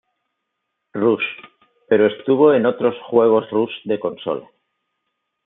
Rush", 0.95 1.27
pero 1.87 2.07
estuvo 2.07 2.55
en 2.55 2.63
los 2.63 2.73
otros 2.73 2.95
juegos 3.07 3.47
"Rush" 3.51 3.69
de 3.83 3.99
consola. 3.99 4.49